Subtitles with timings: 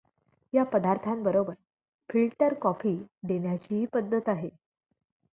[0.53, 1.53] या पदार्थांबरोबर
[2.09, 2.95] filter coffee
[3.23, 4.49] देण्याचीही पद्धत आहे.